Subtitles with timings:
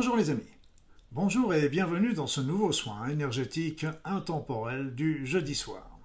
[0.00, 0.40] Bonjour les amis.
[1.12, 5.98] Bonjour et bienvenue dans ce nouveau soin énergétique intemporel du jeudi soir.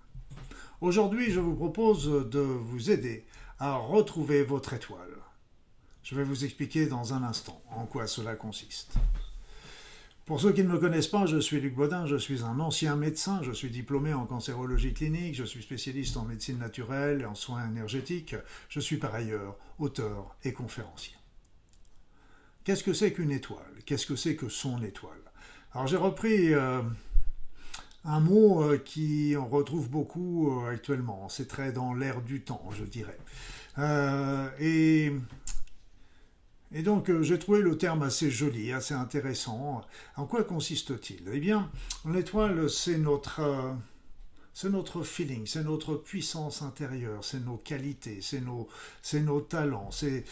[0.82, 3.26] Aujourd'hui, je vous propose de vous aider
[3.58, 5.16] à retrouver votre étoile.
[6.04, 8.96] Je vais vous expliquer dans un instant en quoi cela consiste.
[10.26, 12.98] Pour ceux qui ne me connaissent pas, je suis Luc Baudin, je suis un ancien
[12.98, 17.34] médecin, je suis diplômé en cancérologie clinique, je suis spécialiste en médecine naturelle et en
[17.34, 18.36] soins énergétiques,
[18.68, 21.16] je suis par ailleurs auteur et conférencier.
[22.66, 23.62] Qu'est-ce que c'est qu'une étoile?
[23.86, 25.22] Qu'est-ce que c'est que son étoile?
[25.72, 26.82] Alors j'ai repris euh,
[28.04, 31.30] un mot euh, qui on retrouve beaucoup euh, actuellement.
[31.30, 33.20] C'est très dans l'air du temps, je dirais.
[34.60, 35.12] et,
[36.72, 39.86] et donc j'ai trouvé le terme assez joli, assez intéressant.
[40.16, 41.30] En quoi consiste-t-il?
[41.32, 41.70] Eh bien,
[42.10, 43.42] l'étoile, c'est notre
[44.56, 48.70] c'est notre feeling, c'est notre puissance intérieure, c'est nos qualités, c'est nos,
[49.02, 50.24] c'est nos talents, c'est,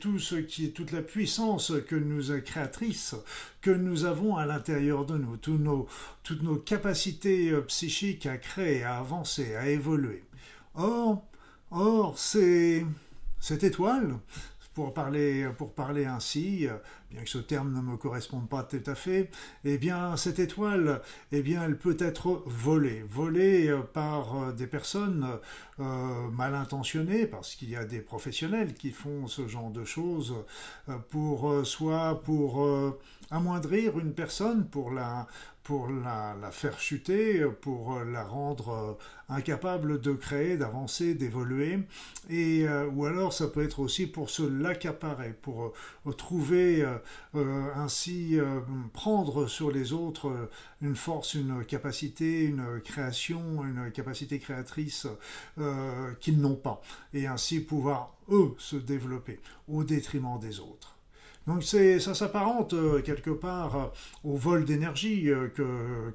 [0.00, 3.14] tout ce qui est toute la puissance que nous créatrice
[3.60, 5.86] que nous avons à l'intérieur de nous, nos,
[6.24, 10.24] toutes nos capacités euh, psychiques à créer, à avancer, à évoluer.
[10.74, 11.24] Or,
[11.70, 12.84] or, c'est
[13.38, 14.18] cette étoile,
[14.78, 16.68] pour parler, pour parler ainsi,
[17.10, 19.28] bien que ce terme ne me corresponde pas tout à fait,
[19.64, 21.42] eh bien, cette étoile, eh
[21.80, 23.04] peut être volée.
[23.08, 25.26] Volée euh, par euh, des personnes
[25.80, 30.36] euh, mal intentionnées, parce qu'il y a des professionnels qui font ce genre de choses,
[31.10, 32.68] pour soit pour
[33.30, 35.26] amoindrir une personne, pour la,
[35.68, 41.80] pour la, faire chuter, pour la rendre euh, incapable de créer, d'avancer, d'évoluer,
[42.30, 45.74] et euh, ou alors ça peut être aussi pour se l'accaparer, pour
[46.06, 46.86] euh, trouver
[47.34, 48.38] ainsi
[48.94, 50.48] prendre sur les autres
[50.80, 55.06] une force, une capacité, une création, une capacité créatrice
[56.20, 56.80] qu'ils n'ont pas,
[57.12, 60.97] et ainsi pouvoir eux se développer au détriment des autres.
[61.48, 63.86] Donc ça s'apparente euh, quelque part euh,
[64.22, 65.48] au vol d'énergie euh,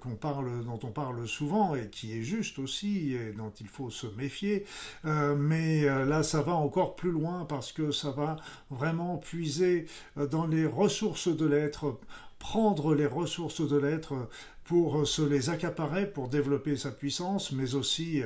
[0.03, 4.65] dont on parle souvent et qui est juste aussi et dont il faut se méfier.
[5.03, 8.35] mais là, ça va encore plus loin parce que ça va
[8.69, 9.87] vraiment puiser
[10.29, 11.97] dans les ressources de l'être
[12.37, 14.27] prendre les ressources de l'être
[14.65, 18.21] pour se les accaparer, pour développer sa puissance, mais aussi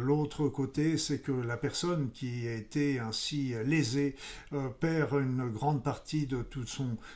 [0.00, 4.16] l'autre côté, c'est que la personne qui a été ainsi lésée
[4.52, 6.70] euh, perd une grande partie de toutes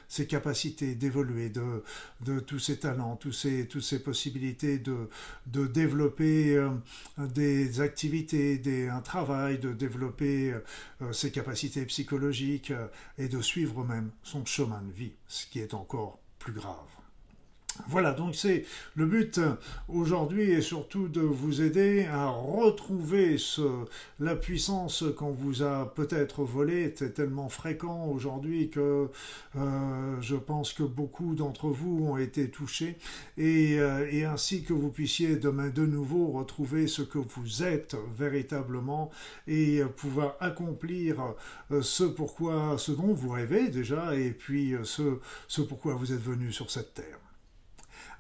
[0.09, 5.09] ses capacités d'évoluer, de, tous ses talents, toutes ses possibilités de,
[5.47, 6.71] développer euh,
[7.19, 10.55] des activités, un travail, de développer
[11.03, 12.73] euh, ses capacités psychologiques
[13.19, 17.00] et de suivre même son chemin de vie, ce qui est encore plus grave.
[17.89, 18.65] Voilà, donc c'est
[18.95, 19.55] le but euh,
[19.89, 23.63] aujourd'hui est surtout de vous aider à retrouver ce,
[24.19, 26.93] la puissance qu'on vous a peut-être volée.
[26.97, 29.09] C'est tellement fréquent aujourd'hui que
[29.57, 32.97] euh, je pense que beaucoup d'entre vous ont été touchés
[33.39, 37.97] et, euh, et, ainsi que vous puissiez demain de nouveau retrouver ce que vous êtes
[38.17, 39.11] véritablement
[39.47, 41.35] et pouvoir accomplir
[41.81, 45.19] ce pourquoi, ce dont vous rêvez déjà et puis ce,
[45.49, 47.30] ce pourquoi vous êtes venu sur cette terre.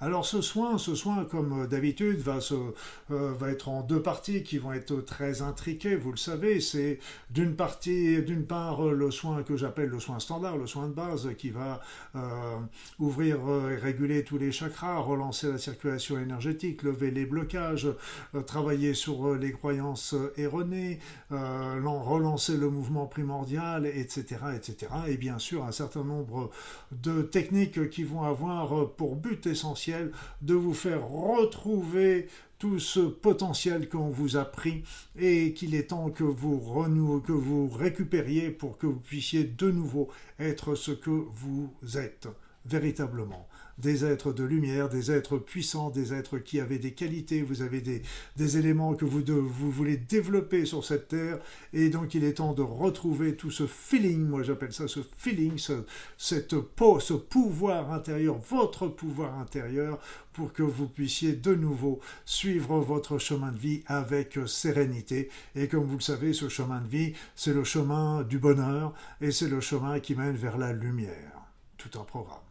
[0.02, 4.56] Alors ce soin, ce soin comme d'habitude va, euh, va être en deux parties qui
[4.56, 6.62] vont être très intriquées, vous le savez.
[6.62, 10.94] C'est d'une partie, d'une part le soin que j'appelle le soin standard, le soin de
[10.94, 11.82] base qui va
[12.16, 12.56] euh,
[12.98, 13.40] ouvrir
[13.70, 17.88] et réguler tous les chakras, relancer la circulation énergétique, lever les blocages,
[18.34, 20.98] euh, travailler sur les croyances erronées,
[21.30, 24.92] relancer le mouvement primordial, etc., etc.
[25.08, 26.50] Et bien sûr un certain nombre
[26.90, 29.89] de techniques qui vont avoir pour but essentiel
[30.42, 32.28] de vous faire retrouver
[32.58, 34.82] tout ce potentiel qu'on vous a pris
[35.18, 36.60] et qu'il est temps que vous
[37.20, 42.28] que vous récupériez pour que vous puissiez de nouveau être ce que vous êtes
[42.66, 43.48] véritablement
[43.80, 47.80] des êtres de lumière, des êtres puissants, des êtres qui avaient des qualités, vous avez
[47.80, 48.02] des,
[48.56, 51.38] éléments que vous, vous voulez développer sur cette terre,
[51.72, 55.58] et donc il est temps de retrouver tout ce feeling, moi j'appelle ça ce feeling,
[55.58, 55.84] ce,
[56.18, 60.00] cette peau, ce pouvoir intérieur, votre pouvoir intérieur,
[60.32, 65.28] pour que vous puissiez de nouveau suivre votre chemin de vie avec sérénité.
[65.54, 69.32] Et comme vous le savez, ce chemin de vie, c'est le chemin du bonheur, et
[69.32, 71.46] c'est le chemin qui mène vers la lumière.
[71.76, 72.49] Tout un programme.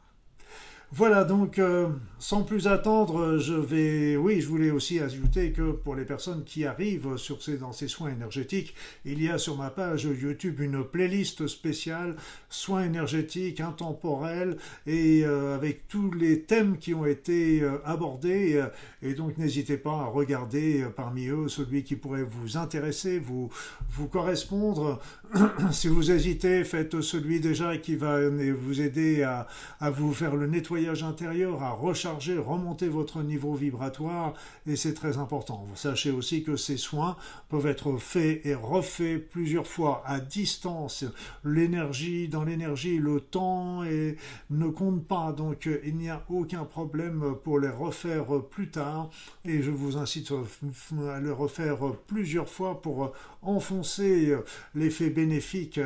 [0.91, 1.87] Voilà, donc euh,
[2.17, 4.17] sans plus attendre, je vais...
[4.17, 7.87] Oui, je voulais aussi ajouter que pour les personnes qui arrivent sur ces, dans ces
[7.87, 8.73] soins énergétiques,
[9.05, 12.15] il y a sur ma page YouTube une playlist spéciale
[12.49, 14.57] soins énergétiques intemporels
[14.87, 18.65] et euh, avec tous les thèmes qui ont été euh, abordés.
[19.03, 23.51] et donc n'hésitez pas à regarder parmi eux celui qui pourrait vous intéresser, vous,
[23.91, 24.99] vous correspondre.
[25.71, 29.45] si vous hésitez, faites celui déjà qui va vous aider à,
[29.79, 34.33] à vous faire le nettoyage intérieur à recharger, remonter votre niveau vibratoire
[34.65, 35.65] et c'est très important.
[35.67, 37.17] Vous sachez aussi que ces soins
[37.49, 41.05] peuvent être faits et refaits plusieurs fois à distance.
[41.43, 44.15] L'énergie, dans l'énergie, le temps et
[44.49, 49.09] ne compte pas, donc il n'y a aucun problème pour les refaire plus tard
[49.45, 51.77] et je vous incite à les refaire
[52.07, 54.35] plusieurs fois pour enfoncer
[54.75, 55.79] l'effet bénéfique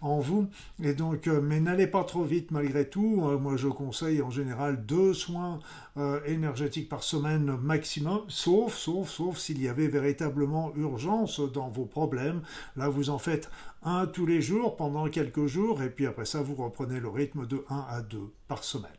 [0.00, 0.48] en vous.
[0.82, 3.20] Et donc, mais n'allez pas trop vite malgré tout.
[3.40, 5.58] Moi, je conseille en général deux soins
[5.96, 11.86] euh, énergétiques par semaine maximum, sauf, sauf, sauf s'il y avait véritablement urgence dans vos
[11.86, 12.42] problèmes.
[12.76, 13.50] Là, vous en faites
[13.82, 17.46] un tous les jours pendant quelques jours, et puis après ça, vous reprenez le rythme
[17.46, 18.90] de 1 à 2 par semaine.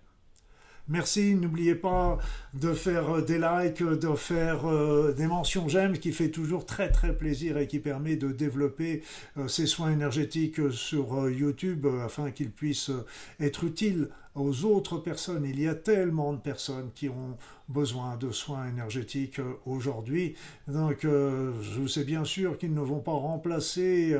[0.91, 2.17] Merci, n'oubliez pas
[2.55, 7.15] de faire des likes, de faire euh, des mentions j'aime qui fait toujours très très
[7.15, 9.03] plaisir et qui permet de développer
[9.37, 12.91] euh, ces soins énergétiques sur YouTube afin qu'ils puissent
[13.39, 14.09] être utiles
[14.39, 15.45] aux autres personnes.
[15.45, 17.37] Il y a tellement de personnes qui ont
[17.67, 20.35] besoin de soins énergétiques euh, aujourd'hui.
[20.67, 24.17] Donc, euh, je sais bien sûr qu'ils ne vont pas remplacer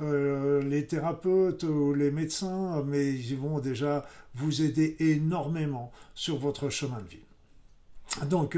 [0.00, 6.68] euh, les thérapeutes ou les médecins, mais ils vont déjà vous aider énormément sur votre
[6.70, 8.26] chemin de vie.
[8.28, 8.56] Donc,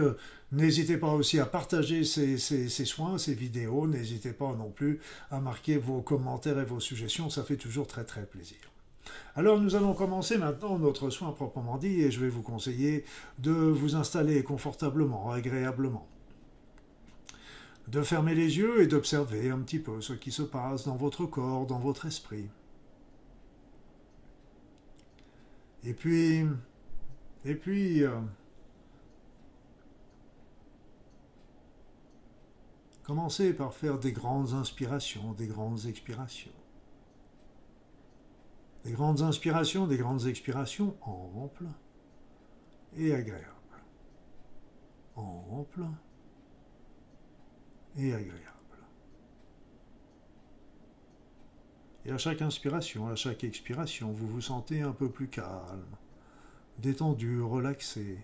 [0.54, 3.88] N'hésitez pas aussi à partager ces, ces, soins, ces vidéos.
[3.88, 5.00] N'hésitez pas non plus
[5.32, 7.28] à marquer vos commentaires et vos suggestions.
[7.28, 8.58] Ça fait toujours très très plaisir.
[9.36, 13.04] Alors nous allons commencer maintenant notre soin proprement dit et je vais vous conseiller
[13.38, 16.06] de vous installer confortablement, agréablement.
[17.88, 21.26] De fermer les yeux et d'observer un petit peu ce qui se passe dans votre
[21.26, 22.48] corps, dans votre esprit.
[25.84, 26.46] Et puis,
[27.44, 28.20] et puis, euh,
[33.02, 36.50] commencez par faire des grandes inspirations, des grandes expirations.
[38.84, 41.68] Des grandes inspirations, des grandes expirations amples
[42.96, 43.48] et agréables.
[45.16, 45.86] Amples
[47.96, 48.44] et agréables.
[52.04, 55.96] Et à chaque inspiration, à chaque expiration, vous vous sentez un peu plus calme,
[56.78, 58.18] détendu, relaxé.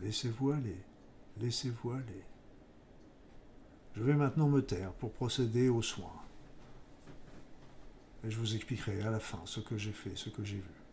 [0.00, 0.82] Laissez-vous aller,
[1.38, 2.24] laissez-vous aller.
[3.96, 6.20] Je vais maintenant me taire pour procéder aux soins.
[8.24, 10.83] Et je vous expliquerai à la fin ce que j'ai fait, ce que j'ai vu.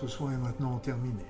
[0.00, 1.26] Ce soin est maintenant terminé.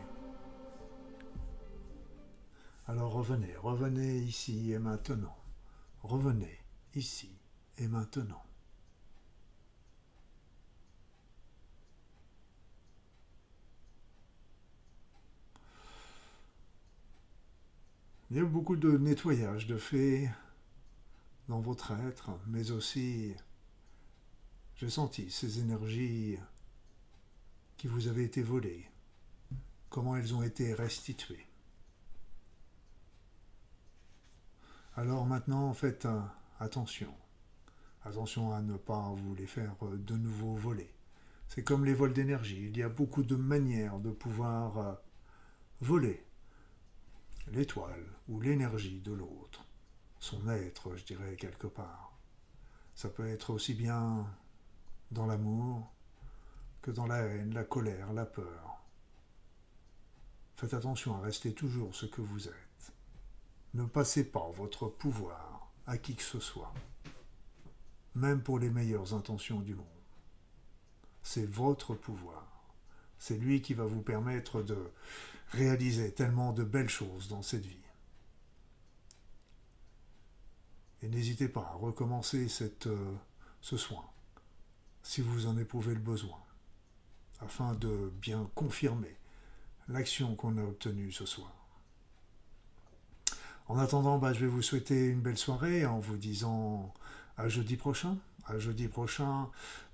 [2.87, 5.37] Alors revenez, revenez ici et maintenant.
[6.04, 6.56] Revenez
[6.94, 7.37] ici
[7.78, 8.44] et maintenant.
[18.30, 20.30] Il y a beaucoup de nettoyage de fait
[21.48, 23.35] dans votre être, mais aussi
[24.76, 26.38] j'ai senti ces énergies
[27.88, 28.88] vous avaient été volées,
[29.88, 31.47] comment elles ont été restituées.
[34.97, 36.07] Alors maintenant, faites
[36.59, 37.14] attention.
[38.03, 40.95] Attention à ne pas vous les faire de nouveau voler.
[41.49, 42.66] C'est comme les vols d'énergie.
[42.69, 44.95] Il y a beaucoup de manières de pouvoir euh,
[45.81, 46.25] voler
[47.49, 49.66] l'étoile ou l'énergie de l'autre,
[50.19, 52.19] son être, je dirais, quelque part.
[52.95, 54.27] Ça peut être aussi bien
[55.11, 55.93] dans l'amour
[56.83, 58.85] que dans la haine, la colère, la peur.
[60.57, 62.93] Faites attention à rester toujours ce que vous êtes.
[63.75, 66.73] Ne passez pas votre pouvoir à qui que ce soit,
[68.14, 69.87] même pour les meilleures intentions du monde.
[71.23, 72.47] C'est votre pouvoir.
[73.19, 74.90] C'est lui qui va vous permettre de
[75.51, 77.77] réaliser tellement de belles choses dans cette vie.
[81.03, 82.47] Et n'hésitez pas à recommencer
[82.87, 83.14] euh,
[83.61, 84.05] ce soin,
[85.03, 86.38] si vous en éprouvez le besoin,
[87.42, 89.16] afin de bien confirmer
[89.88, 91.53] l'action qu'on a obtenue ce soir.
[93.68, 96.92] En attendant, bah, je vais vous souhaiter une belle soirée en vous disant
[97.37, 98.16] à jeudi prochain.
[98.46, 99.48] À jeudi prochain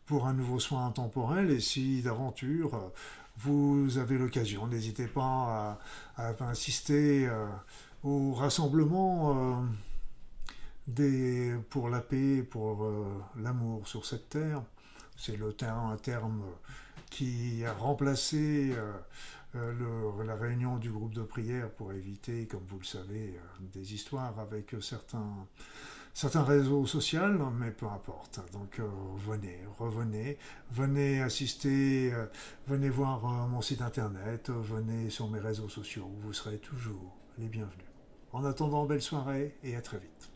[0.06, 1.50] pour un nouveau soin intemporel.
[1.50, 2.90] Et si d'aventure
[3.38, 5.78] vous avez l'occasion, n'hésitez pas
[6.16, 7.46] à, insister euh,
[8.02, 9.66] au rassemblement euh,
[10.86, 13.04] des, pour la paix, pour euh,
[13.38, 14.62] l'amour sur cette terre.
[15.18, 16.42] C'est le terme, un terme
[17.10, 18.74] qui a remplacé
[19.54, 23.38] la réunion du groupe de prière pour éviter, comme vous le savez,
[23.72, 25.46] des histoires avec certains
[26.16, 28.40] certains réseaux sociaux, mais peu importe.
[28.52, 28.88] Donc euh,
[29.18, 30.38] venez, revenez,
[30.72, 32.24] venez assister, euh,
[32.66, 37.48] venez voir euh, mon site internet, venez sur mes réseaux sociaux, vous serez toujours les
[37.48, 37.84] bienvenus.
[38.32, 40.35] En attendant, belle soirée et à très vite.